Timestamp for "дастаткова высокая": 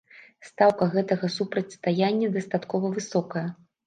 2.39-3.45